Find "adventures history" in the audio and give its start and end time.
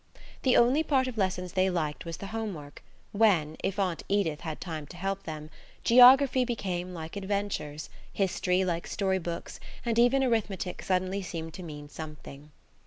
7.15-8.65